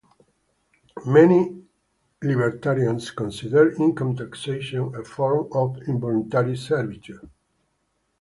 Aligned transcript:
Many 1.05 1.61
libertarians 2.23 3.11
consider 3.11 3.71
income 3.73 4.15
taxation 4.15 4.95
a 4.95 5.03
form 5.03 5.47
of 5.51 5.77
involuntary 5.87 6.57
servitude. 6.57 7.29